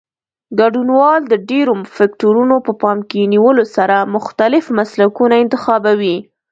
[0.59, 6.17] ګډونوال د ډېرو فکټورونو په پام کې نیولو سره مختلف مسلکونه انتخابوي.